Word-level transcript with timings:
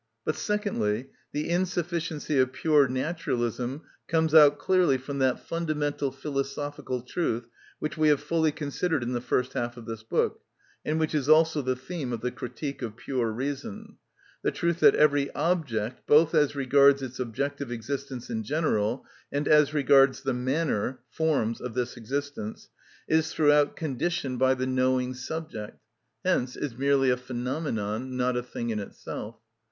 But, 0.25 0.35
secondly, 0.35 1.11
the 1.31 1.47
insufficiency 1.47 2.39
of 2.39 2.53
pure 2.53 2.87
naturalism 2.87 3.83
comes 4.07 4.33
out 4.33 4.57
clearly 4.57 4.97
from 4.97 5.19
that 5.19 5.39
fundamental 5.39 6.11
philosophical 6.11 7.03
truth, 7.03 7.45
which 7.77 7.99
we 7.99 8.07
have 8.07 8.19
fully 8.19 8.51
considered 8.51 9.03
in 9.03 9.11
the 9.13 9.21
first 9.21 9.53
half 9.53 9.77
of 9.77 9.85
this 9.85 10.01
book, 10.01 10.41
and 10.83 10.99
which 10.99 11.13
is 11.13 11.29
also 11.29 11.61
the 11.61 11.75
theme 11.75 12.11
of 12.13 12.21
the 12.21 12.31
"Critique 12.31 12.81
of 12.81 12.97
Pure 12.97 13.31
Reason;" 13.33 13.95
the 14.41 14.49
truth 14.49 14.79
that 14.79 14.95
every 14.95 15.31
object, 15.35 16.07
both 16.07 16.33
as 16.33 16.55
regards 16.55 17.03
its 17.03 17.19
objective 17.19 17.71
existence 17.71 18.27
in 18.27 18.41
general 18.41 19.05
and 19.31 19.47
as 19.47 19.71
regards 19.71 20.21
the 20.23 20.33
manner 20.33 20.99
(forms) 21.11 21.61
of 21.61 21.75
this 21.75 21.95
existence, 21.95 22.69
is 23.07 23.31
throughout 23.31 23.75
conditioned 23.75 24.39
by 24.39 24.55
the 24.55 24.65
knowing 24.65 25.13
subject, 25.13 25.79
hence 26.25 26.55
is 26.55 26.75
merely 26.75 27.11
a 27.11 27.15
phenomenon, 27.17 28.17
not 28.17 28.35
a 28.35 28.41
thing 28.41 28.71
in 28.71 28.79
itself. 28.79 29.35